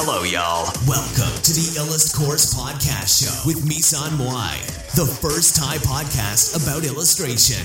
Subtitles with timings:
[0.00, 0.70] Hello, y'all.
[0.86, 4.54] Welcome to the Illust Course Podcast Show with Misan Moai,
[4.94, 7.64] the first Thai podcast about illustration.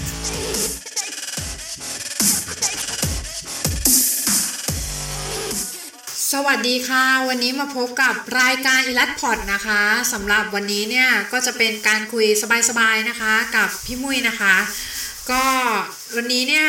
[6.32, 9.82] สวัสดีค่ะ วันนี้มาพบกับรายการอิลัดพอดนะคะ
[10.14, 12.26] สำหรับวันนี้เนี่ย ก็จะเป็นการคุย
[12.70, 14.56] สบายๆนะคะ กับพี่มุ้ยนะคะ
[15.32, 15.46] ก็
[16.16, 16.68] วันนี้เนี่ย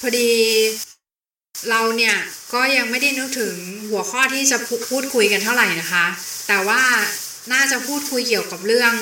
[0.00, 0.30] พอดี
[1.70, 2.16] เราเนี่ย
[2.54, 3.56] ก็ยังไม่ได้นึกถึง
[3.90, 4.58] หัวข้อที่จะ
[4.90, 6.04] พูดคุยกันเท่าไหร่นะคะ
[6.48, 6.82] แต่ว่า
[7.52, 8.92] น่าจะพูดคุยเกี่ยวกับเรื่อง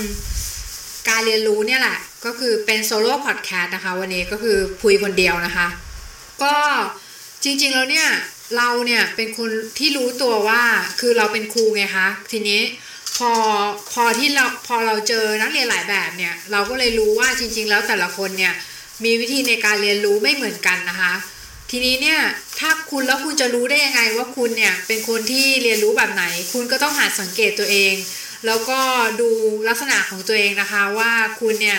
[1.09, 5.67] การเรียนรู้เนี่ยแหละ ก็คือเป็นโซโล่พอดแคสต์นะคะ วันนี้ก็คือคุยคนเดียวนะคะ
[6.43, 6.55] ก็
[7.45, 8.09] จริงๆแล้วเนี่ย
[8.57, 10.63] เราเนี่ยเป็นคนที่รู้ตัวว่า
[11.01, 12.61] คือเราเป็นครูไงคะ ทีนี้
[13.17, 13.33] พอ
[13.93, 18.55] พอที่เราพอเราเจอนักเรียนหลายแบบเนี่ย เราก็เลยรู้ว่าจริง ๆ แล้วแต่ละคนเนี่ย
[19.05, 21.13] มีวิธีในการเรียนรู้ไม่เหมือนกันนะคะ
[21.71, 22.21] ทีนี้เนี่ย
[22.61, 27.95] ถ้าคุณแล้วคุณจะรู้ได้ยังไงว่าคุณเนี่ยเป็นคนที่เรียนรู้แบบไหน คุณก็ต้องหัดสังเกตตัวเอง
[28.47, 28.81] แล้วก็
[29.21, 29.31] ดู
[29.69, 31.79] ลักษณะของตัวเองนะคะว่าคุณเนี่ย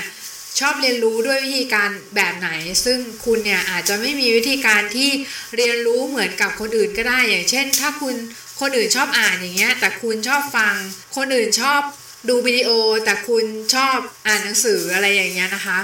[0.59, 2.49] ชอบเรียนรู้ด้วยวิธีการแบบไหน
[2.85, 5.09] ซึ่งคุณเนี่ยอาจจะไม่มีวิธีการที่
[5.55, 8.15] เรียนรู้เหมือนกับคนอื่นก็ได้ อย่างเช่น ถ้าคุณ
[8.61, 10.75] คนอื่นชอบอ่านอย่างเงี้ย แต่คุณชอบฟัง
[11.15, 11.81] คนอื่นชอบ
[12.30, 12.69] ดูวิดีโอ
[13.05, 15.80] แต่คุณชอบอ่านหนังสืออะไรอย่างเงี้ยนะคะ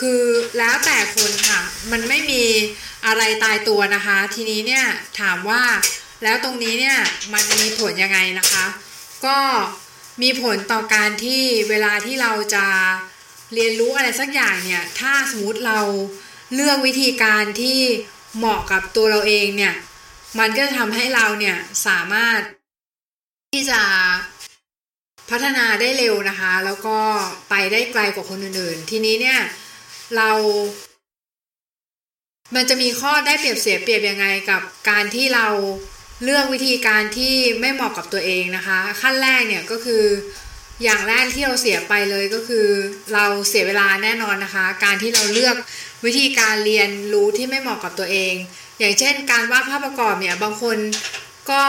[0.00, 0.22] คือ
[0.58, 1.60] แล้วแต่คนค่ะ
[1.92, 2.42] มันไม่มี
[3.06, 4.84] อะไรตายตัวนะคะ ทีนี้เนี่ย
[5.20, 5.62] ถามว่า
[6.22, 6.98] แล้วตรงนี้เนี่ย
[7.32, 8.66] มันมีผลยังไงนะคะ
[9.26, 9.38] ก็
[10.22, 12.66] มีผลต่อการที่เวลาที่เราจะ
[13.54, 15.80] เรียนรู้อะไรสักอย่างเนี่ยถ้าสมมติเรา
[16.54, 17.80] เลือกวิธีการที่
[18.36, 19.74] เหมาะกับตัวเราเองเนี่ย
[20.38, 22.40] มันก็จะทำให้เราเนี่ยสามารถ
[23.52, 23.82] ที่จะ
[25.30, 26.98] พัฒนาได้เร็วนะคะ แล้วก็
[27.50, 29.40] ไปได้ไกลกว่าคนอื่นๆ ทีนี้เนี่ย
[30.16, 30.30] เรา
[32.54, 35.46] มันจะมีข้อได้เปรียบเสียเปรียบยังไงกับการที่เรา
[36.24, 40.04] เลือกวิธีการที่ไม่เหมาะกับตัวเองนะคะ ขั้นแรกเนี่ยก็คือ
[40.82, 42.66] อย่างแรกที่เราเสียไปเลยก็คือ
[43.14, 45.56] เราเสียเวลาแน่นอนนะคะ การที่เราเลือก
[46.04, 48.34] วิธีการเรียนรู้ที่ไม่เหมาะกับตัวเอง
[48.78, 50.78] อย่างเช่น การวาดภาพประกอบเนี่ยบางคน
[51.50, 51.62] ก็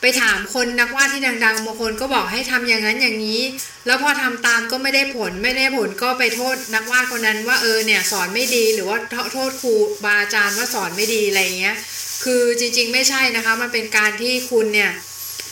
[0.00, 3.40] ไปถามคนนักวาดที่ดังๆบางคนก็บอกให้ทำอย่างนั้นอย่างนี้
[3.86, 8.98] แล้วพอทำตามก็ไม่ได้ผลไม่ได้ผลก็ไปโทษนักวาดคนนั้นว่าเออเนี่ยสอนไม่ดีหรือว่า
[9.32, 11.76] โทษครูบาอาจารย์ว่าสอนไม่ดีอะไรเงี้ย
[12.24, 14.92] คือจริงๆไม่ใช่นะคะมันเป็นการที่คุณเนี่ย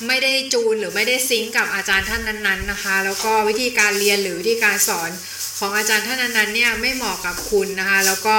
[0.07, 5.11] ไม่ได้จูนหรือไม่ได้ซิงกับอาจารย์ท่านนั้นๆนะคะ แล้วก็วิธีการเรียนหรือวิธีการสอน
[5.59, 8.39] ของอาจารย์ท่านนั้นๆเนี่ยไม่เหมาะกับคุณนะคะ แล้วก็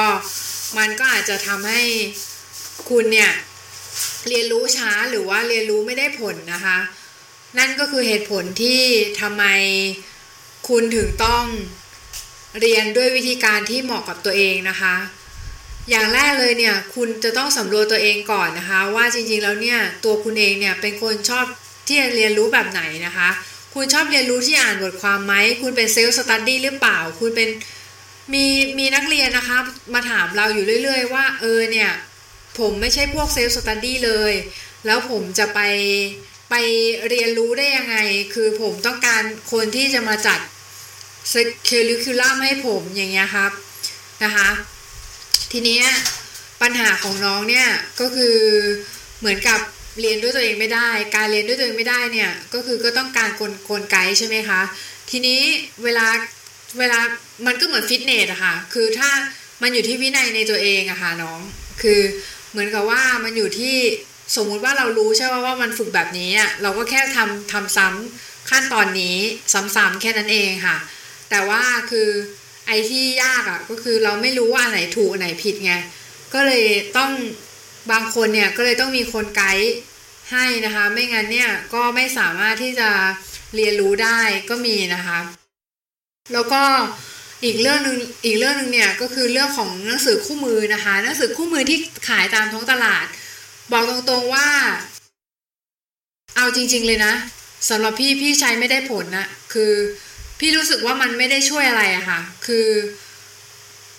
[0.78, 1.84] มันก็อาจจะทำให้
[2.90, 3.32] คุณเนี่ย
[4.30, 6.78] เรียนรู้ช้าหรือว่าเรียนรู้ไม่ได้ผลนะคะ
[7.58, 8.82] นั่นก็คือเหตุผลที่
[9.22, 9.44] ทำไม
[10.68, 11.44] คุณถึงต้อง
[12.62, 14.96] เรียนด้วยวิธีการที่เหมาะกับตัวเองนะคะ
[15.90, 21.46] อย่างแรกเลยเนี่ยคุณจะต้องสำรวจตัวเองก่อนนะคะ ว่าจริงๆแล้วเนี่ยตัวคุณเองเนี่ยเป็นคนชอบ
[21.88, 23.30] ที่จะเรียนรู้แบบไหนนะคะ
[23.74, 27.50] คุณชอบเรียนรู้ที่อ่านบทความไหม คุณเป็นเซลล์สตัดดี้หรือเปล่า คุณเป็น
[28.34, 28.46] มี
[28.80, 29.58] มีนักเรียนนะคะ
[29.94, 31.92] มาถามเราอยู่เรื่อย ๆ ว่าเออเนี่ย
[32.60, 34.34] ผมไม่ใช่พวกเซลล์สตัดดี้เลย
[34.86, 35.60] แล้วผมจะไป
[36.50, 36.56] ไป
[37.10, 37.98] เรียนรู้ได้ยังไง
[38.34, 40.40] คือผมต้องการคนที่จะมาจัด
[41.66, 43.52] เคลิคิลัมให้ผมอย่างเงี้ยครับ
[44.24, 44.50] นะคะ
[45.52, 45.82] ทีนี้
[46.62, 47.68] ปัญหาของน้องเนี่ย
[48.00, 48.38] ก็คือ
[49.20, 49.60] เหมือนกับ
[50.02, 54.62] เรียนด้วยตัวเองไม่ได้ การเรียนด้วยตัวเองไม่ได้เนี่ยก็คือก็ต้องการคนคนไกด์ใช่ไหมคะ
[55.10, 55.42] ทีนี้
[55.84, 56.08] เวลา
[56.80, 57.00] เวลา
[57.46, 59.10] มันก็เหมือนฟิตเนสอะค่ะ คือถ้า
[59.62, 61.40] มันอยู่ที่วินัยในตัวเองอะค่ะน้อง
[61.82, 62.02] คือ
[62.58, 63.78] เหมือนกับว่ามันอยู่ที่
[64.36, 66.32] สมมุติว่าเรารู้ใช่ไหมว่ามันฝึกแบบนี้
[66.62, 69.18] เราก็แค่ทำทำซ้ำขั้นตอนนี้
[69.54, 70.78] ซ้ำๆแค่นั้นเองค่ะ
[71.30, 72.10] แต่ว่าคือ
[72.68, 75.74] ไอ้ที่ยากอะ่ะก็คือเราไม่รู้ว่าไหนถูกไหนผิดไง
[76.34, 76.66] ก็เลย
[76.98, 77.12] ต้อง
[77.92, 79.72] บางคนเนี่ยก็เลยต้องมีคนไกด์
[80.32, 82.90] ให้นะคะ ไม่งั้นเนี่ยก็ไม่สามารถที่จะ
[83.56, 84.20] เรียนรู้ได้
[84.50, 85.20] ก็มีนะคะ
[86.34, 86.64] แล้วก็
[87.44, 91.78] อีกเรื่องหนึ่งอีกเรื่องหนึ่งเนี่ยก็คือเรื่องของหนังสือคู่มือนะคะ หนังสือคู่มือที่
[92.10, 93.06] ขายตามท้องตลาด
[93.72, 94.48] บอกตรงๆว่า
[96.36, 97.14] เอาจริง ๆเลยนะ
[97.70, 99.74] สำหรับพี่พี่ใช้ไม่ได้ผลนะคือ
[100.40, 102.68] พี่รู้สึกว่ามันไม่ได้ช่วยอะไรอะค่ะ คือ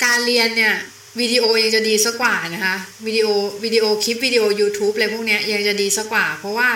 [0.04, 0.74] การเรียนเนี่ย
[1.20, 2.76] วิดีโอยังจะดีสักกว่านะคะ
[3.06, 3.26] วิดีโอ
[3.64, 6.70] วิดีโอคลิปวิดีโอ YouTube อะไรพวกนี้ยังจะดีสักกว่า เพราะว่า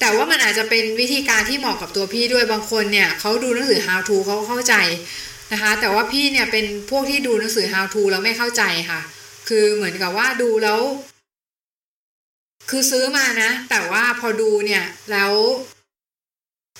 [0.00, 4.74] แต่ว่ามันอาจจะเป็นวิธีการที่เหมาะกับตัวพี่ด้วยบางคนเนี่ยเขาดูหนังสือ how to เขาเข้าใจ
[5.52, 9.00] นะคะแต่ว่าพี่เนี่ยเป็นพวกที่ดูหนังสือ how to แล้วไม่เข้าใจค่ะ
[9.48, 10.80] คือเหมือนกับว่าดูแล้ว
[12.70, 15.32] คือซื้อมานะ แต่ว่าพอดูเนี่ยแล้ว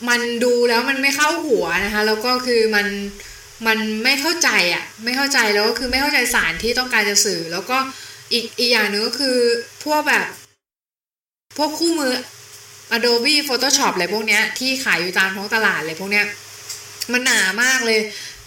[0.09, 2.87] มันดูแล้วมันไม่เข้าหัวนะคะ แล้วก็คือมัน
[3.67, 7.79] มันไม่เข้าใจอะ ไม่เข้าใจแล้วก็คือไม่เข้าใจสารที่ต้องการจะสื่อ แล้วก็
[8.33, 9.37] อีกอีกอย่างหนึ่งก็คือ
[9.85, 10.27] พวกแบบ
[11.57, 12.13] พวกคู่มือ
[12.97, 16.27] Adobe Photoshop อะไรพวกเนี้ยที่ขายอยู่ตามท้องตลาดอะไรพวกเนี้ย
[17.13, 18.01] มันหนามากเลย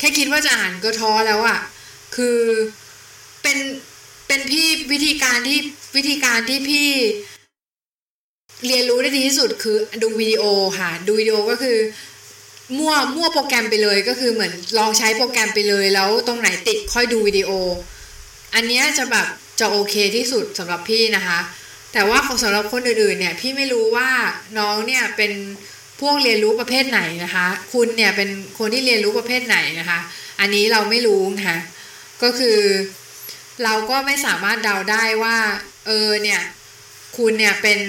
[0.04, 1.60] ค่คิดว่าจะอ่านก็ท้อแล้วอะ
[2.16, 2.38] คือ
[3.42, 3.58] เป็น
[4.28, 5.60] เป็นพี่วิธีการที่
[5.96, 6.90] วิธีการที่พี่
[8.68, 10.44] เรียนรู้ได้ดีที่สุดคือดูวิดีโอ
[10.80, 11.78] ค่ะ ดูวิดีโอก็คือ
[12.78, 17.50] มั่วมั่วโปรแกรมไปเลยก็คือเหมือนลองใช้โปรแกรมไปเลย แล้วตรงไหนติดค่อยดูวิดีโอ
[18.56, 19.28] อันเนี้ยจะแบบ
[19.60, 21.40] จะโอเคที่สุดสำหรับพี่นะคะ
[21.94, 24.10] แต่ว่าของสำหรับคนอื่นๆเนี่ยพี่ไม่รู้ว่า
[24.58, 25.32] น้องเนี่ยเป็น
[26.08, 28.30] วกเรียนรู้ประเภทไหนนะคะ คุณเนี่ยเป็น
[28.60, 30.00] คนที่เรียนรู้ประเภทไหนนะคะ
[30.40, 31.60] อันนี้เราไม่รู้นะคะ
[32.24, 32.60] ก็คือ
[33.64, 35.38] เราก็ไม่สามารถเดาได้ว่า
[35.86, 36.42] เออเนี่ย
[37.18, 37.80] คุณเนี่ยเป็น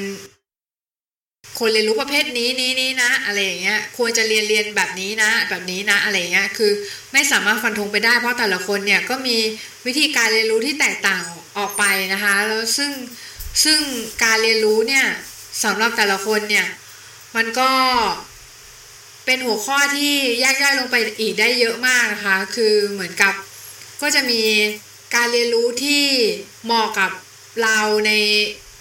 [1.58, 6.70] คนเรียนรู้ประเภทนี้นี้นี้นะ อะไรอย่างเงี้ย ควรจะเรียนเรียนแบบนี้นะ แบบนี้นะ อะไรเงี้ย คือ
[7.12, 9.36] ไม่สามารถฟันธงไปได้เพราะแต่ละคนเนี่ยก็มี
[9.86, 11.24] วิธีการเรียนรู้ที่แตกต่าง
[11.58, 12.90] ออกไปนะคะ แล้วซึ่ง
[13.64, 13.80] ซึ่ง
[14.24, 15.04] การเรียนรู้เนี่ย
[15.64, 16.66] สำหรับแต่ละคนเนี่ย
[17.36, 17.70] มันก็
[19.24, 23.34] เป็นหัวข้อที่แยกย่อยลงไปอีกได้เยอะมากนะคะ คือเหมือนกับ
[24.02, 24.42] ก็จะมี
[25.14, 26.04] การเรียนรู้ที่
[26.64, 27.10] เหมาะกับ
[27.62, 28.12] เราใน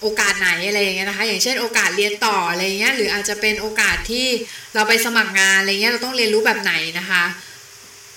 [0.00, 4.26] โอกาสไหนอะไรอย่างเงี้ยนะคะ อย่างเช่นโอกาสเรียนต่ออะไรเงี้ยหรืออาจจะเป็นโอกาสที่
[4.74, 7.24] เราไปสมัครงานอะไรเงี้ยเราต้องเรียนรู้แบบไหนนะคะ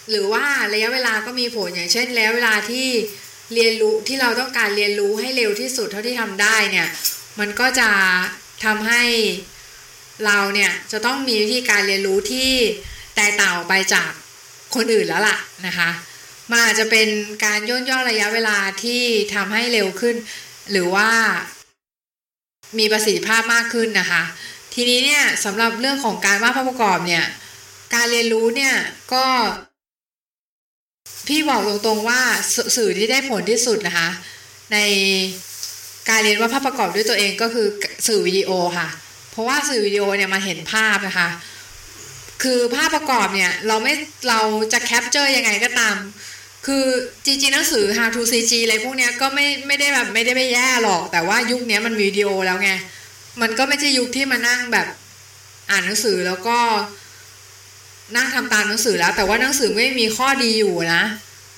[0.10, 2.88] หรือว่าระยะเวลาก็มีผลอย่างเช่นระยะเวลาที่
[3.54, 6.88] เรียนรู้ที่เราต้องการเรียนรู้ให้เร็วที่สุดเท่าที่ทำได้เนี่ย
[7.40, 7.90] มันก็จะ
[8.66, 9.04] ทำให้
[10.26, 12.50] เราเนี่ยจะต้องมีวิธีการเรียนรู้ที่
[13.16, 14.10] แตกต่างออกไปจาก
[14.76, 15.38] คนอื่นแล้วล่ะ
[15.68, 15.90] นะคะ
[16.50, 17.08] มันอาจจะเป็น
[17.46, 19.02] การย่นย่อระยะเวลาที่
[19.34, 20.16] ทำให้เร็วขึ้น
[20.72, 21.10] หรือว่า
[22.78, 24.24] มีประสิทธิภาพมากขึ้นนะคะ
[24.74, 27.26] ทีนี้เนี่ยสำหรับเรื่องของการวาดภาพประกอบเนี่ย
[27.96, 28.74] การเรียนรู้เนี่ย
[29.14, 29.26] ก็
[31.28, 32.22] พี่บอกตรงๆว่า
[32.78, 34.10] สื่อที่ได้ผลที่สุดนะคะ
[34.74, 34.78] ใน
[36.10, 37.68] การเรียนวาดภาพประกอบด้วยตัวเองก็คือ
[38.08, 38.88] สื่อวิดีโอค่ะ
[39.38, 41.30] เพราะว่าสื่อวิดีโอเนี่ยมันเห็นภาพนะคะ
[42.44, 43.94] คือภาพประกอบเนี่ยเราไม่
[44.30, 44.40] เรา
[44.74, 45.96] จะ capture ยังไงก็ตาม
[46.66, 46.86] คือ
[47.26, 52.72] จริงๆหนังสือ how to CG อะไรพวกเนี้ยก็ไม่ไม่ได้แบบไม่ได้ไม่แย่หรอก แต่ว่ายุคนี้มันวิดีโอแล้วไง
[53.42, 54.88] มันก็ไม่ใช่ยุคที่มานั่งแบบ
[55.72, 56.58] อ่านหนังสือแล้วก็
[58.16, 61.04] นั่งทำตามหนังสือแล้ว แต่ว่าหนังสือมันมีข้อดีอยู่นะ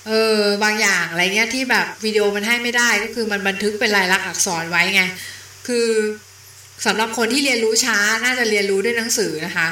[0.08, 5.02] เออบางอย่างอะไรเงี้ยที่แบบวิดีโอมันให้ไม่ได้ก็คือมันบันทึกเป็นลายลักษณ์อักษรไว้ไง
[5.66, 5.88] คือ
[6.86, 9.68] สำหรับคนที่เรียนรู้ช้าน่าจะเรียนรู้ด้วยหนังสือนะคะ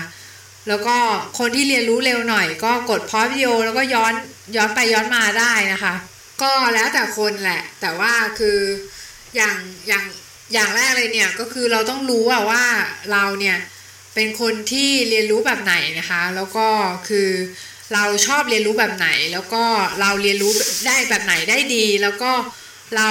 [0.68, 0.96] แล้วก็
[1.38, 4.14] คนที่เรียนรู้เร็วหน่อย ก็กดพอวิดีโอแล้วก็ย้อน
[4.56, 5.94] ย้อนไปย้อนมาได้นะคะ
[6.42, 8.58] ก็แล้วแต่คนแหละ แต่ว่าคือ
[9.36, 9.56] อย่าง
[9.88, 10.04] อย่าง
[10.52, 12.64] อย่างแรกเลยเนี่ยก็คือเราต้องรู้ว่า
[13.12, 13.58] เราเนี่ย
[14.14, 16.66] เป็นคนที่เรียนรู้แบบไหนนะคะ แล้วก็
[17.08, 17.28] คือ
[17.94, 19.64] เราชอบเรียนรู้แบบไหน แล้วก็
[20.00, 20.52] เราเรียนรู้
[20.86, 22.30] ได้แบบไหนได้ดี แล้วก็
[22.96, 23.10] เรา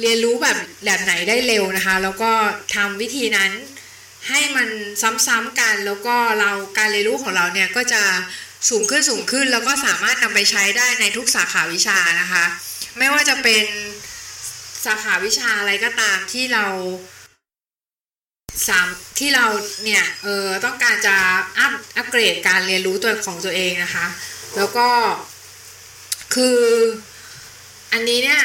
[0.00, 2.30] เรียนรู้แบบแบบไหนได้เร็วนะคะ แล้วก็
[2.74, 3.50] ทำวิธีนั้น
[4.28, 4.68] ให้มัน
[5.26, 8.02] ซ้ำๆกันแล้วก็เราการเรียนรู้ของเราเนี่ยก็จะ
[8.70, 12.44] สูงขึ้นสูงขึ้น แล้วก็สามารถนำไปใช้ได้ในทุกสาขาวิชานะคะ
[12.98, 13.64] ไม่ว่าจะเป็น
[14.84, 16.66] สาขาวิชาอะไรก็ตามที่เรา
[18.68, 18.88] สาม
[19.18, 19.46] ที่เรา
[19.84, 21.16] เนี่ยเออต้องการจะ
[21.58, 24.06] อัพอัปเกรดการเรียนรู้ตัวของตัวเองนะคะ
[24.56, 24.88] แล้วก็
[26.34, 26.60] คือ
[27.92, 28.42] อันนี้เนี่ย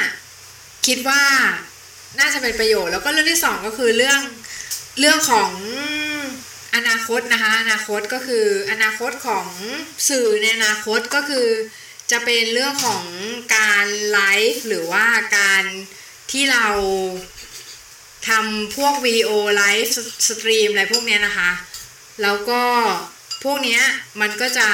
[0.87, 1.23] คิดว่า
[2.19, 4.21] น่าจะเป็นประโยชน์ แล้วก็เรื่องที่สองก็คือเรื่อง
[4.99, 5.51] เรื่องของ
[6.75, 9.47] อนาคตนะคะอนาคตก็คืออนาคตของ
[10.09, 11.47] สื่อในอนาคตก็คือ
[12.11, 13.03] จะเป็นเรื่องของ
[13.55, 14.19] การไล
[14.51, 15.05] ฟ์หรือว่า
[15.37, 15.63] การ
[16.31, 16.67] ที่เรา
[18.29, 19.93] ทำพวกวิดีโอไลฟ์
[20.27, 21.51] สตรีมอะไรพวกนี้นะคะ
[22.21, 22.63] แล้วก็
[23.43, 23.79] พวกนี้
[24.21, 24.69] มันก็จะ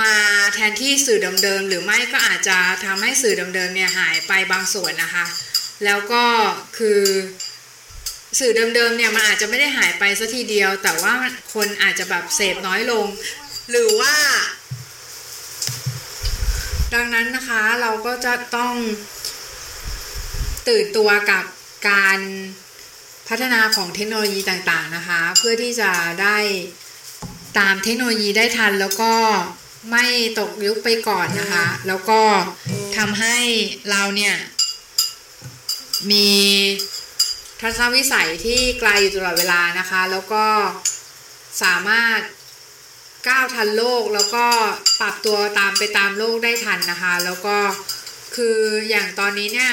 [0.00, 0.14] มา
[0.54, 5.24] แทนที่สื่อเดิมๆหรือไม่ก็อาจจะทำให้สื่อเดิมๆเนี่ยหายไปบางส่วนนะคะ
[5.84, 6.24] แล้วก็
[6.78, 7.02] คือ
[8.38, 11.14] สื่อเดิมๆเนี่ยมันอาจจะไม่ได้หายไปสัทีเดียว แต่ว่า
[11.54, 13.06] คนอาจจะแบบเสพน้อยลง
[13.70, 14.14] หรือว่า
[16.94, 18.74] ดังนั้นนะคะเราก็จะต้อง
[20.68, 21.44] ตื่นตัวกับ
[21.88, 22.18] การ
[23.28, 25.90] พัฒนาของเทคโนโลยีต่างๆนะคะ เพื่อที่จะ
[26.22, 26.38] ได้
[27.58, 29.12] ตามเทคโนโลยีได้ทันแล้วก็
[29.90, 30.06] ไม่
[30.38, 32.20] ตกยุคไปก่อนนะคะ แล้วก็
[32.96, 33.38] ทำให้
[33.90, 34.36] เราเนี่ย
[36.10, 36.30] มี
[37.60, 40.46] ทัศนวิสัยที่ไกลอยู่ตลอดเวลานะคะ แล้วก็
[41.62, 42.20] สามารถ
[43.28, 44.46] ก้าวทันโลกแล้วก็
[45.00, 47.56] ปรับตัวตามไปตามโลกได้ทันนะคะ แล้วก็
[48.36, 48.56] คือ
[48.88, 49.72] อย่างตอนนี้เนี่ย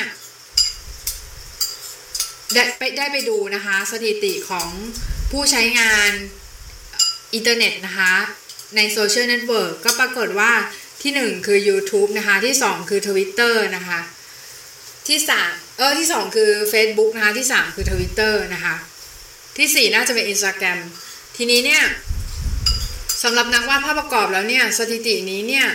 [2.53, 4.69] ได้ไปได้ไปดูนะคะ สถิติของ
[5.31, 6.09] ผู้ใช้งาน
[7.33, 8.13] อินเทอร์เน็ตนะคะ
[8.75, 10.51] ในโซเชียลเน็ตเวิร์กก็ปรากฏว่า
[11.01, 13.99] ที่ 1 คือ YouTube นะคะ ที่ 2 คือ Twitter นะคะ
[15.07, 18.75] ที่3เออที่ 2 คือ Facebook นะคะ ที่ 3 คือ Twitter นะคะ
[19.57, 20.79] ที่สี่น่าจะเป็นอินสตาแกรม
[21.37, 21.83] ทีนี้เนี่ย
[23.23, 25.67] สำหรับนักวาดภาพประกอบแล้วเนี่ยสถิตินี้เนี่ย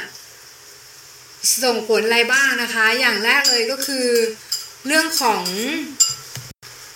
[1.65, 4.07] ส่งผลอะไรบ้างนะคะ อย่างแรกเลยก็คือ
[4.87, 5.43] เรื่องของ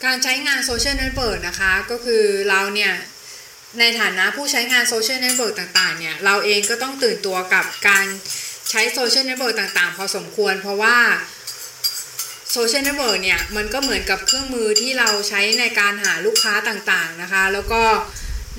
[0.04, 2.92] การใช้งานโซเชียลเน็ตเวิร์กนะคะ ก็คือเราเนี่ย
[3.78, 8.06] ในฐานะผู้ใช้งานโซเชียลเน็ตเวิร์กต่างๆเนี่ยเราเองก็ต้องตื่นตัวกับการ
[8.70, 10.98] ใช้โซเชียลเน็ตเวิร์กต่างๆ พอสมควรเพราะว่า
[12.52, 17.82] โซเชียลเน็ตเวิร์กเนี่ยมันก็เหมือนกับเครื่องมือที่เราใช้ในการหาลูกค้าต่างๆนะคะ แล้วก็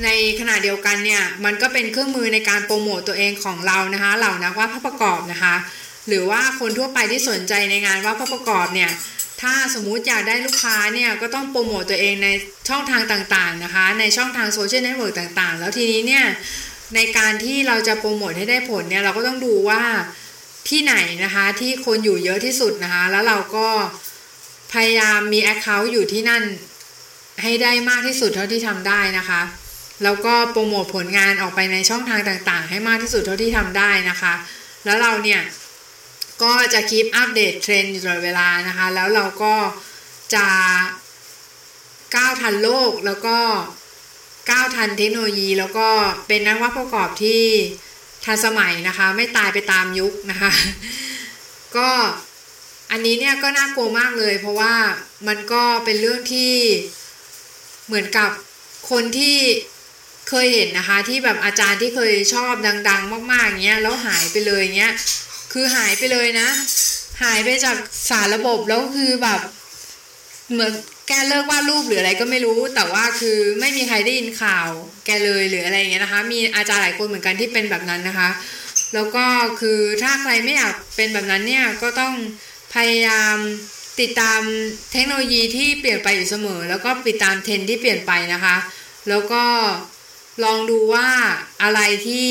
[0.04, 5.56] ในขณะเดียวกันเนี่ยมันก็เป็นเครื่องมือในการโปรโมตตัวเองของเรานะคะเหล่านักวาดภาพประกอบนะคะ
[6.08, 8.92] หรือว่าคนทั่วไปที่สนใจในงานวาดภาพประกอบเนี่ย
[9.42, 12.30] ถ้าสมมุติอยากได้ลูกค้าเนี่ยก็ต้องโปรโมตตัวเองใน
[12.70, 16.26] ช่องทางต่างๆนะคะ ในช่องทางโซเชียลเน็ตเวิร์กต่างๆ แล้วทีนี้เนี่ย
[16.96, 19.84] ในการที่เราจะโปรโมทให้ได้ผลเนี่ยเราก็ต้องดูว่า
[20.70, 23.68] ที่ไหนนะคะที่คนอยู่เยอะที่สุดนะคะ แล้วเราก็
[24.74, 26.44] พยายามมี Account อยู่ที่นั่น
[27.42, 29.42] ให้ได้มากที่สุดเท่าที่ทำได้นะคะ
[30.04, 34.34] แล้วก็โปรโมทผลงานออกไปในช่องทางต่างๆ ให้มากที่สุดเท่าที่ทำได้นะคะ
[34.86, 35.42] แล้วเราเนี่ย
[36.44, 39.56] ก็จะคีปอัปเดตเทรนด์อยู่ตลอดเวลานะคะ แล้วเราก็
[40.36, 40.48] จะ
[42.16, 43.38] ก้าวทันโลกแล้วก็
[44.50, 45.90] ก้าวทันเทคโนโลยี แล้วก็
[46.28, 47.44] เป็นนักวาดประกอบที่
[48.26, 50.52] ทันสมัยนะคะ ไม่ตายไปตามยุคนะคะ
[51.78, 51.90] ก็
[52.92, 54.76] อันนี้เนี่ยก็น่ากลัวมากเลย เพราะว่า
[55.28, 56.54] มันก็เป็นเรื่องที่
[57.86, 58.30] เหมือนกับ
[58.92, 59.38] คนที่
[60.30, 62.54] เคยเห็นนะคะ ที่แบบอาจารย์ที่เคยชอบ
[62.90, 64.94] ดัง ๆ มากๆเงี้ยแล้วหายไปเลยเงี้ย
[65.52, 66.50] คือหายไปเลยนะ
[67.24, 67.78] หายไปจาก
[68.10, 69.40] สารระบบแล้วคือแบบ
[70.52, 70.74] เหมือน
[71.08, 74.70] แกเลิกวาดรูปหรืออะไรก็ไม่รู้ แต่ว่าคือไม่มีใครได้ยินข่าว
[75.06, 78.30] แกเลยหรืออะไรเงี้ยนะคะ มีอาจารย์หลายคนเหมือนกันที่เป็นแบบนั้นนะคะ
[78.94, 79.26] แล้วก็
[79.62, 82.14] คือถ้าใครไม่อยากเป็นแบบนั้นเนี่ยก็ต้อง
[82.76, 83.36] พยายาม
[84.00, 84.42] ติดตาม
[84.92, 88.56] เทคโนโลยีที่เปลี่ยนไปอยู่เสมอ แล้วก็ติดตามเทรนที่เปลี่ยนไปนะคะ
[89.10, 89.44] แล้วก็
[90.44, 91.10] ลองดูว่า
[91.64, 92.30] อะไรที่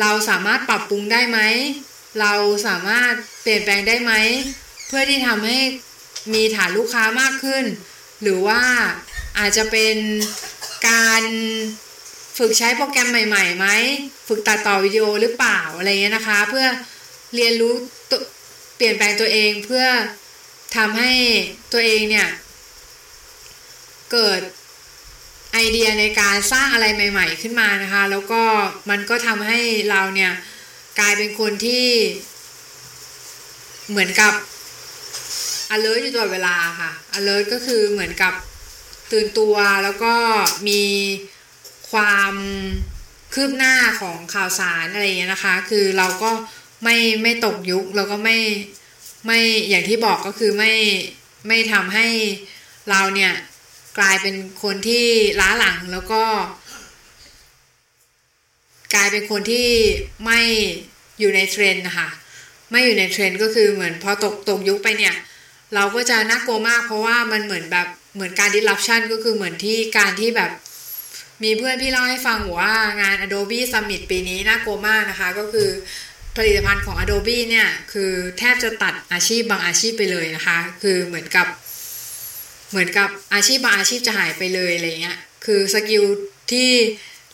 [0.00, 1.38] เราสามารถปรับปรุงได้ไหม
[2.20, 2.32] เรา
[2.66, 4.12] สามารถเปลี่ยนแปลงได้ไหม
[4.86, 5.58] เพื่อที่ทำให้
[6.34, 7.64] มีฐานลูกค้ามากขึ้น
[8.22, 8.62] หรือว่า
[9.38, 9.96] อาจจะเป็น
[10.88, 11.22] การ
[12.38, 13.66] ฝึกใช้โปรแกรมใหม่ๆไหม
[14.28, 16.66] ฝึกตัดต่อวิดีโอหรือเปล่าอะไรเงี้ยนะคะ เพื่อ
[17.34, 17.72] เรียนรู้
[18.76, 19.86] เปลี่ยนแปลงตัวเองเพื่อ
[20.76, 21.12] ทำให้
[21.72, 22.28] ตัวเองเนี่ย
[24.12, 24.40] เกิด
[25.52, 28.42] ไอเดียในการสร้างอะไรใหม่ ๆ ขึ้นมานะคะ แล้วก็
[28.90, 30.32] มันก็ทำให้เราเนี่ย
[30.98, 31.86] กลายเป็นคนที่
[33.90, 34.32] เหมือนกับ
[35.74, 38.34] alert อยู่ตลอดเวลาค่ะ alert ก็คือเหมือนกับ
[39.12, 40.14] ตื่นตัวแล้วก็
[40.68, 40.82] มี
[41.90, 42.34] ความ
[43.34, 46.30] คืบหน้าของข่าวสารอะไรอย่างเงี้ยนะคะ คือเราก็
[46.84, 48.38] ไม่ไม่ตกยุคแล้วก็ไม่
[49.26, 49.38] ไม่
[49.68, 50.72] อย่างที่บอกก็คือไม่
[51.48, 52.08] ไม่ทำให้
[52.90, 53.32] เราเนี่ย
[53.98, 55.06] กลายเป็นคนที่
[55.40, 56.22] ล้าหลังแล้วก็
[58.94, 59.68] กลายเป็นคนที่
[60.24, 60.40] ไม่
[61.20, 62.08] อยู่ในเทรนด์นะคะ
[62.70, 65.14] ไม่อยู่ในเทรนด์ก็คือเหมือนพอตกตกยุคไปเนี่ย
[65.74, 70.50] เราก็จะน่ากลัวมากเพราะว่ามันเหมือนแบบเหมือนการ disruption ก็คือเหมือนที่การที่แบบ
[71.42, 75.68] มีเพื่อนพี่เล่าให้ฟังว่างาน Adobe Summit ปีนี้น่ากลัวมากนะคะ ก็คือ
[76.36, 81.46] ผลิตภัณฑ์ของ Adobe เนี่ยคือแทบจะตัดอาชีพบางอาชีพไปเลยนะคะ คือเหมือนกับ
[82.70, 86.04] เหมือนกับอาชีพบางอาชีพจะหายไปเลยอะไรเงี้ยคือสกิล
[86.52, 86.70] ที่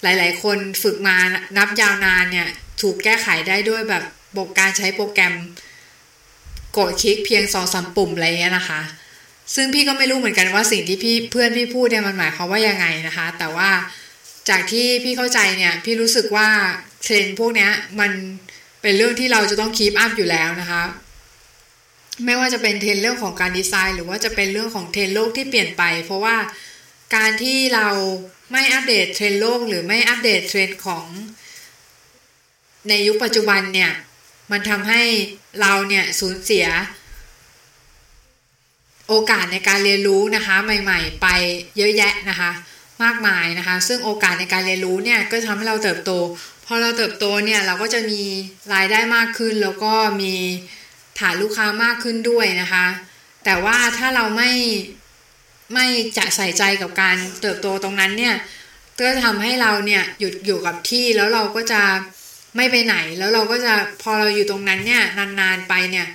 [0.03, 1.17] หลายๆ คนฝึกมา
[1.57, 2.49] นับยาวนานเนี่ย
[2.81, 4.05] ถูกแก้ไขได้ด้วยแบบ
[4.37, 5.35] บกการใช้โปรแกรม
[6.77, 8.81] กดคลิกเพียงสองสามปุ่มอะไรเงี้ยนะคะ
[9.55, 13.71] ซึ่งพี่ก็ไม่รู้เหมือนกันว่าสิ่งที่พี่เพื่อนพี่พูดเนี่ยมันหมายความว่ายังไงนะคะ แต่ว่า
[14.49, 16.49] จากที่พี่เข้าใจเนี่ยพี่รู้สึกว่า
[17.03, 18.13] เทรนด์พวกเนี้ยมัน
[18.83, 20.83] เป็นเรื่องที่เราจะต้อง keep up อยู่แล้วนะคะ
[22.25, 26.37] ไม่ว่าจะเป็นเทรนด์เรื่องของการดีไซน์ หรือว่าจะเป็นเรื่องของเทรนด์โลกที่เปลี่ยนไป เพราะว่า
[27.17, 27.89] การที่เรา
[28.53, 31.07] ไม่อัปเดตเทรนด์โลกหรือไม่อัปเดตเทรนด์ของ
[32.89, 33.93] ในยุคปัจจุบันเนี่ย
[34.51, 35.03] มันทำให้
[35.61, 36.67] เราเนี่ยสูญเสีย
[39.09, 41.27] โอกาสในการเรียนรู้นะคะ ใหม่ ๆ ไป
[41.77, 42.51] เยอะแยะนะคะ
[43.03, 46.11] มากมายนะคะ ซึ่งโอกาสในการเรียนรู้เนี่ยก็ทำให้เราเติบโต
[46.67, 48.21] พอเราเติบโตเนี่ยเราก็จะมี
[48.75, 49.93] รายได้มากขึ้น แล้วก็
[50.23, 50.35] มี
[51.19, 52.87] ฐานลูกค้ามากขึ้นด้วยนะคะ
[53.45, 54.51] แต่ว่าถ้าเราไม่
[55.73, 55.87] ไม่
[56.19, 58.35] จะใส่ใจกับการเติบโตตรงนั้นเนี่ย
[59.01, 61.83] ก็ทำให้เราเนี่ยหยุดอยู่กับที่แล้วเราก็จะ
[62.57, 65.03] ไม่ไปไหนแล้วเราก็จะพอเราอยู่ตรงนั้นเนี่ย
[65.41, 66.07] นานๆไปเนี่ย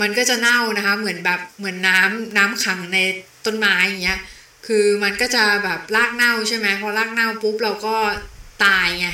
[0.00, 2.98] มันก็จะเน่านะคะ เหมือนแบบเหมือนน้ำน้ำขังใน
[3.46, 4.20] ต้นไม้อย่างเงี้ย
[4.66, 7.96] คือมันก็จะแบบรากเน่าใช่ไหมพอรากเน่าปุ๊บเราก็
[8.64, 9.08] ตายไง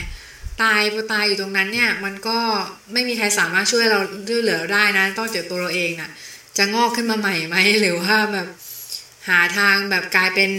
[0.62, 2.38] ตายพอตายอยู่ตรงนั้นเนี่ยมันก็
[2.92, 6.10] ไม่มีใครสามารถช่วยเราช่วยเหลือได้นะต้องเจอตัวเราเองอะ่ะ
[6.56, 8.46] จะงอกขึ้นมาใหม่ไหมหรือว่าแบบ
[9.28, 10.50] หาทางแบบกลายเป็น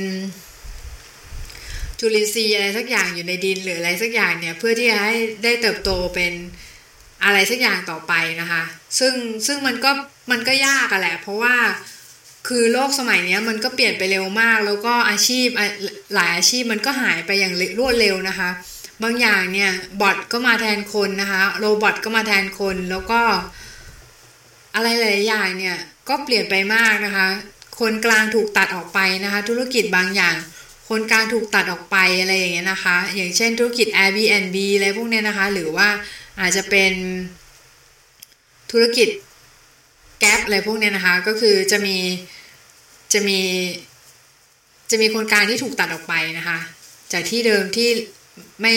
[2.00, 6.34] จุลินทรีย์อะไรสักอย่างอยู่ในดินหรืออะไรสักอย่างเนี่ยเพื่อที่จะให้ได้เติบโตเป็น
[7.24, 8.64] อะไรสักอย่างต่อไปนะคะ
[9.00, 9.14] ซึ่ง
[9.48, 9.92] ซึ่งมันก็
[10.32, 11.56] มันก็ยากอะแหละ เพราะว่า
[12.48, 15.48] คือโลกสมัยนี้มันก็เปลี่ยนไปเร็วมาก แล้วก็อาชีพ
[16.16, 18.50] หลายอาชีพมันก็หายไปอย่างรวดเร็วนะคะ
[19.04, 19.72] บางอย่างเนี่ย
[20.02, 23.22] บอทก็มาแทนคนนะคะโรบอทก็มาแทนคนแล้วก็
[24.76, 25.78] อะไรหลายอย่างเนี่ย
[26.10, 27.28] ก็เปลี่ยนไปมากนะคะ
[27.80, 30.36] คนกลางถูกตัดออกไปนะคะ ธุรกิจบางอย่าง
[30.90, 35.90] คนกลางถูกตัดออกไปอะไรอย่างเงี้ยนะคะ อย่างเช่นธุรกิจ Airbnb อะไรพวกเนี้ยนะคะ หรือว่า
[36.40, 36.94] อาจจะเป็น
[38.72, 39.10] ธุรกิจ
[40.20, 41.98] แก๊ปอะไรพวกเนี้ยนะคะ ก็คือจะมี
[43.14, 43.40] จะมี
[44.90, 46.60] จะมีคนกลางที่ถูกตัดออกไปนะคะ
[47.14, 47.90] จากที่เดิมที่
[48.62, 48.76] ไม่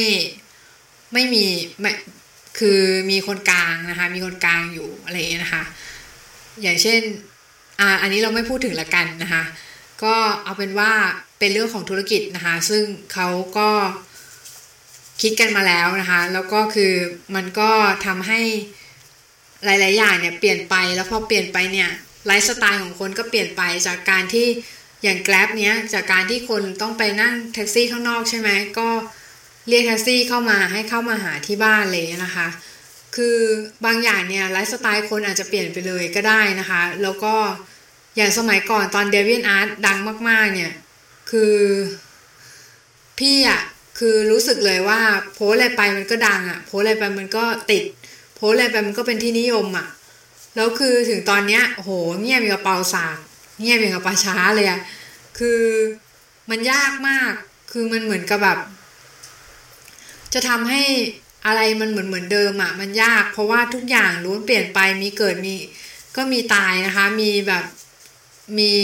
[1.12, 1.44] ไม่มี
[1.80, 1.92] ไม่
[2.58, 2.80] คือ
[3.10, 5.62] มีคนกลางนะคะ มีคนกลางอยู่อะไรอย่างเงี้ยนะคะ
[6.62, 7.00] อย่างเช่น
[7.80, 9.42] อ่าอันนี้เราไม่พูดถึงละกันนะคะ
[10.02, 10.92] ก็เอาเป็นว่า
[11.38, 13.70] เป็นเรื่องของธุรกิจนะคะ ซึ่งเขาก็
[15.22, 16.92] คิดกันมาแล้วนะคะ แล้วก็คือ
[17.34, 17.70] มันก็
[18.06, 18.40] ทำให้
[19.64, 21.90] หลาย ๆ อย่างเนี่ยเปลี่ยนไปแล้วพอเปลี่ยนไปเนี่ย
[22.26, 24.46] ไลฟ์สไตล์ของคนก็เปลี่ยนไปจากการที่
[25.02, 28.88] อย่าง Grab เนี้ยจากการที่คนต้องไปนั่งแท็กซี่ข้างนอกใช่ไหมก็
[29.68, 32.48] เรียกแท็กซี่เข้ามาให้เข้ามาหาที่บ้านเลยนะคะ
[33.16, 33.38] คือ
[33.84, 37.34] บางอย่างเนี่ยไลฟ์สไตล์คนอาจจะเปลี่ยนไปเลยก็ได้นะคะ แล้วก็
[38.20, 39.98] อย่างสมัยก่อนตอนเดวินอาร์ตดัง
[40.28, 40.74] มาก ๆ เนี่ย
[41.30, 41.54] คือ
[43.18, 43.60] พี่อะ
[43.98, 45.00] คือรู้สึกเลยว่า
[45.34, 47.84] โพสอะไรไปมันก็ดังอะโพสอะไรไปมันก็ติด
[48.34, 49.86] โพสอะไรไปมันก็เป็นที่นิยมอะ
[50.56, 53.16] แล้วคือถึงตอนเนี้ยโหเงียบอย่างกับเปาสาก
[53.60, 54.80] เงียบอย่างกับปลาช้าเลยอะ
[55.38, 55.62] คือ
[56.50, 57.32] มันยากมาก
[57.72, 58.58] คือมันเหมือนกับแบบ
[60.34, 60.82] จะทำให้
[61.46, 65.54] อะไรมันเหมือนเหมือนเดิมอะมันยาก เพราะว่าทุกอย่างล้วนเปลี่ยนไปมีเกิดมี
[66.16, 67.64] ก็มีตายนะคะ มีแบบ
[68.58, 68.74] มี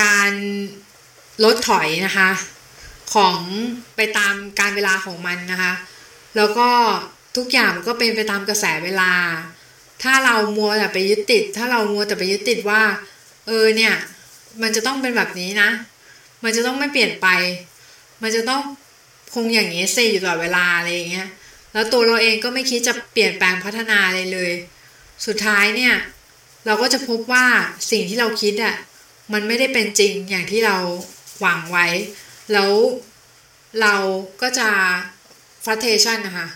[0.00, 0.32] การ
[1.44, 2.30] ลดถอยนะคะ
[3.14, 3.40] ของ
[3.96, 5.72] ไปตามการเวลาของมันนะคะ
[6.36, 6.68] แล้วก็
[7.36, 9.12] ทุกอย่างก็เป็นไปตามกระแสเวลา
[10.02, 12.82] ถ้าเรามัวแต่ไปยึดติด ถ้าเรามัวแต่ไปยึดติดว่า
[13.46, 13.94] เออเนี่ย
[14.62, 15.70] มันจะต้องเป็นแบบนี้นะ
[16.44, 17.28] มันจะต้องไม่เปลี่ยนไป
[18.22, 18.62] มันจะต้อง
[19.34, 21.28] คงอย่างนี้สิอยู่ตลอดเวลาอะไรอย่างเงี้ย
[21.72, 24.52] แล้วตัวเราเองก็ไม่คิดจะเปลี่ยนแปลงพัฒนาอะไรเลย
[25.26, 25.94] สุดท้ายเนี่ย
[26.66, 27.46] เราก็จะพบว่า
[27.90, 28.76] สิ่งที่เราคิดอะ่ะ
[29.32, 30.76] มันไม่ได้เป็นจริงอย่างที่เรา
[31.40, 31.86] หวังไว้
[32.52, 32.70] แล้ว
[33.80, 33.94] เรา
[34.42, 34.68] ก็จะ
[35.64, 36.48] frustration นะคะ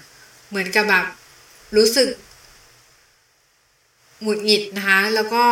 [0.48, 1.04] เหมือนกับแบบ
[1.76, 2.08] รู้สึก
[4.22, 5.44] หงุดหงิดนะคะ แล้วก็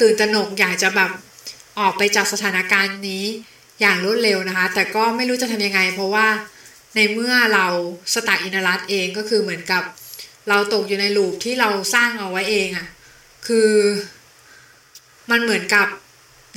[0.00, 1.10] ตื่นตระหนกอยากจะแบบ
[1.78, 3.24] ออกไปจากสถานการณ์นี้
[3.80, 6.26] อย่างรวดเร็วนะคะ แต่ก็ไม่รู้จะทำยังไง เพราะว่า
[6.96, 7.66] ในเมื่อเรา
[8.14, 9.82] สตาร์อินรัตเองก็คือเหมือนกับ
[10.48, 12.86] เราตกอยู่ในลูปที่เราสร้างเอาไว้เองอะ่ะ
[13.46, 13.72] คือ
[15.30, 15.86] มันเหมือนกับ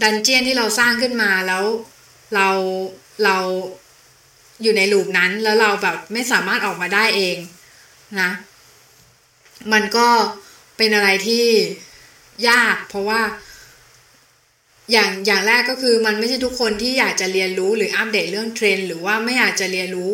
[0.01, 1.63] ดันเจียนที่เราสร้างขึ้นมาแล้ว
[2.35, 2.49] เรา
[3.25, 3.37] เรา
[4.61, 7.37] อยู่ในลูปนั้นแล้วเราแบบไม่สามารถออกมาได้เอง
[8.21, 8.29] นะ
[9.73, 10.07] มันก็
[10.77, 11.45] เป็นอะไรที่
[12.49, 13.21] ยากเพราะว่า
[14.91, 20.11] อย่างอย่างแรกก็คือมันไม่ใช่ทุกคนที่อยากจะเรียนรู้หรืออัปเดตเรื่องเทรนหรือว่าไม่อยากจะเรียนรู้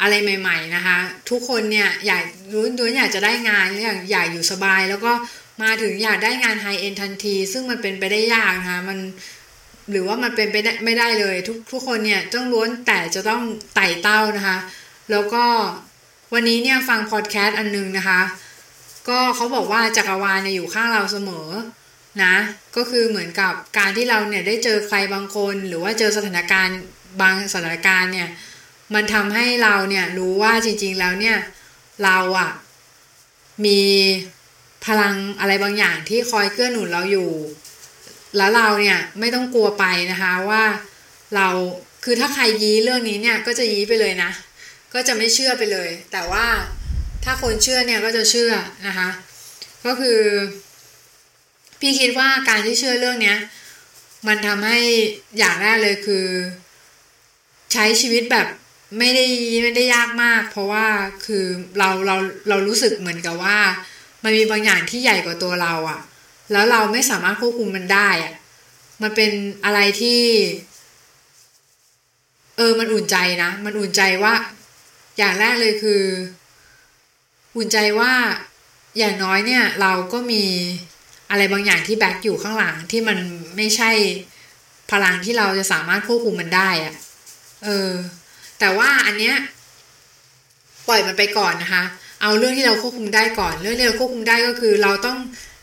[0.00, 0.98] อะไรใหม่ ๆ นะคะ
[1.30, 5.12] ทุกคนเนี่ยอยากรู้ด้วยอยากจะได้งานอยากอยากอยู่สบาย แล้วก็
[5.62, 8.98] มาถึงอยากได้งานไฮเอ็นทันที ซึ่งมันเป็นไปได้ยากนะคะมัน
[9.90, 13.42] หรือว่ามันเป็นไปได้ไม่ได้เลย ทุกทุกคนเนี่ยต้องล้วนแต่จะต้อง
[13.74, 14.58] ไต่เต้านะคะ
[15.10, 15.44] แล้วก็
[16.32, 18.20] วันนี้เนี่ยฟังพอดแคสต์อันนึงนะคะ
[19.08, 21.48] ก็เขาบอกว่าจักรวาลเนี่ยอยู่ข้างเราเสมอ
[22.22, 22.34] นะ
[22.76, 26.78] ก็คือเหมือนกับการที่เราเนี่ยได้เจอใครบางคน หรือว่าเจอสถานการณ์
[27.20, 28.28] บางสถานการณ์เนี่ย
[28.94, 31.38] มันทำให้เราเนี่ยรู้ว่าจริงๆแล้วเนี่ย
[32.04, 32.50] เราอะ
[33.64, 33.80] มี
[34.86, 37.30] พลังอะไรบางอย่างที่คอยเกื้อหนุนเราอยู่
[38.36, 40.64] แล้วเราเนี่ยไม่ต้องกลัวไปนะคะว่า
[41.36, 41.48] เรา
[42.04, 44.30] คือถ้าใครยี้เรื่องนี้เนี่ยก็จะยี้ไปเลยนะ
[44.94, 46.46] ก็จะไม่เชื่อไปเลย แต่ว่า
[47.24, 48.52] ถ้าคนเชื่อเนี่ยก็จะเชื่อ
[48.86, 49.08] นะคะ
[49.86, 50.20] ก็คือ
[51.80, 53.38] พี่คิดว่าการที่เชื่อเรื่องเนี้ย
[54.26, 54.78] มันทำให้
[55.38, 56.26] อย่างแรกเลยคือ
[57.72, 58.46] ใช้ชีวิตแบบ
[58.98, 59.26] ไม่ได้
[59.62, 60.86] ไม่ได้ยากมาก เพราะว่า
[61.26, 61.44] คือ
[61.78, 62.16] เราเรา
[62.48, 63.58] เรารู้สึกเหมือนกับว่า
[64.24, 66.00] มันมีบางอย่างที่ใหญ่กว่าตัวเราอะ่ะ
[66.52, 68.34] แล้วเราไม่สามารถควบคุมมันได้อะ่ะ
[69.02, 69.32] มันเป็น
[69.64, 70.20] อะไรที่
[72.56, 74.34] เออ มันอุ่นใจนะ มันอุ่นใจว่า
[75.18, 76.02] อย่างแรกเลยคือ
[77.56, 78.12] อุ่นใจว่า
[78.98, 80.44] อย่างน้อยเนี่ย เราก็มี
[81.30, 83.18] อะไรบางอย่างที่แบ็กอยู่ข้างหลังที่มัน
[83.56, 83.90] ไม่ใช่
[84.90, 86.94] พลังที่เราจะสามารถควบคุมมันได้อะ
[87.64, 87.90] เออ
[88.58, 89.36] แต่ว่าอันเนี้ย
[90.88, 91.84] ปล่อยมันไปก่อนนะคะ
[92.20, 95.18] เอาเรื่องที่เราควบคุมได้ก่อน เรื่องที่เราควบคุมได้ก็คือ เราต้อง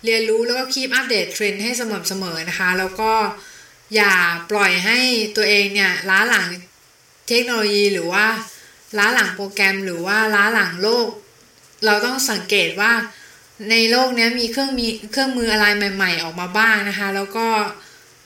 [0.05, 3.11] เรียนรู้แล้วก็คีบอัปเดตเทรนด์ให้สม่ำเสมอนะคะ แล้วก็
[3.95, 4.13] อย่า
[4.51, 4.99] ปล่อยให้
[5.37, 6.47] ตัวเองเนี่ยล้าหลัง
[7.27, 8.25] เทคโนโลยีหรือว่า
[8.97, 11.07] ล้าหลังโปรแกรมหรือว่าล้าหลังโลก
[11.85, 12.91] เราต้องสังเกตว่า
[13.69, 15.65] ในโลกนี้มีเครื่องมีเครื่องมืออะไร
[15.95, 17.47] ใหม่ ๆ ออกมาบ้างนะคะ แล้วก็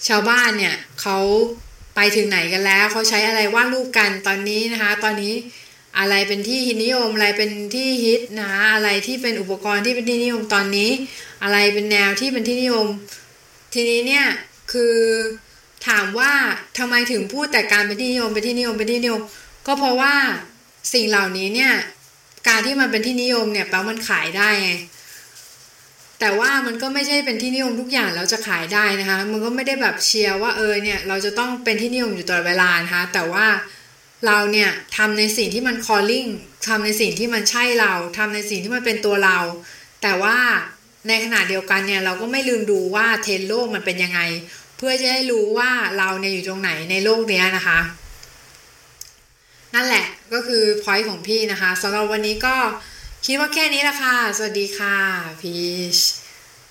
[0.07, 1.17] ชาวบ้านเนี่ยเขา
[1.95, 5.33] ไปถึงไหนกันแล้วเขาใช้อะไรวาดรูปกันตอนนี้นะคะ ตอนนี้
[5.99, 10.89] อะไรเป็นที่ฮิตนิยมอะไรเป็นที่ฮิตนะคะอะไรที่เป็นอุปกรณ์ที่เป็นที่นิยมตอนนี้
[11.43, 12.87] อะไรเป็นแนวที่เป็นที่นิยม
[13.73, 14.25] ทีนี้เนี่ย
[14.71, 14.95] คือ
[15.87, 16.31] ถามว่า
[16.77, 19.21] ทำไมถึงพูดแต่การเป็นที่นิยมเป็นที่นิยมเป็นที่นิยม
[19.67, 20.13] ก็เพราะว่า
[20.93, 21.73] สิ่งเหล่านี้เนี่ย
[22.47, 24.71] การที่มันเป็นที่นิยมเนี่ยแปลว่ามันขายได้ไง
[26.19, 33.45] แต่ว่ามันก็ไม่ใช่เป็นที่นิยมทุกอย่างแล้วจะขายได้นะคะ มันก็ไม่ได้แบบเชียร์ว่าเออเนี่ยเราจะต้องเป็นที่นิยมอยู่ตลอดเวลานะคะแต่ว่า
[34.27, 36.29] เราเนี่ยทำในสิ่งที่มัน calling
[36.67, 39.39] ทำในสิ่งที่มันใช่เราทำในสิ่งที่มันเป็นตัวเรา
[40.01, 40.37] แต่ว่า
[41.07, 44.19] ในขณะเดียวกันเนี่ยเราก็ไม่ลืมดูว่าเทนโลกมันเป็นยังไง
[44.77, 47.79] เพื่อจะให้รู้ว่าเราเนี่ยอยู่ตรงไหนในโลกนี้นะคะ
[49.73, 52.55] นั่นแหละก็คือพอยต์ของพี่นะคะสำหรับวันนี้ก็
[53.25, 54.97] คิดว่าแค่นี้ละค่ะ สวัสดีค่ะ
[55.41, 55.55] พี
[55.97, 55.99] ช